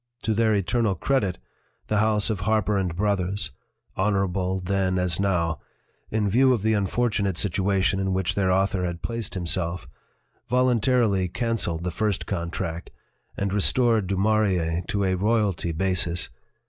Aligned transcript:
To 0.23 0.33
their 0.33 0.55
eternal 0.55 0.95
credit, 0.95 1.37
the 1.85 1.99
house 1.99 2.31
of 2.31 2.39
Harper 2.39 2.83
& 2.93 2.95
Brothers 2.95 3.51
honorable 3.95 4.57
then 4.57 4.97
as 4.97 5.19
now 5.19 5.59
in 6.09 6.27
view 6.27 6.53
of 6.53 6.63
the 6.63 6.73
unfortu 6.73 7.21
nate 7.21 7.37
situation 7.37 7.99
in 7.99 8.11
which 8.11 8.33
their 8.33 8.51
author 8.51 8.83
had 8.83 9.03
placed 9.03 9.35
himself, 9.35 9.87
voluntarily 10.49 11.27
canceled 11.27 11.83
the 11.83 11.91
first 11.91 12.25
contract 12.25 12.89
and 13.37 13.53
restored 13.53 14.07
Du 14.07 14.17
Maurier 14.17 14.81
to 14.87 15.03
a 15.03 15.13
royalty 15.13 15.71
basis. 15.71 16.29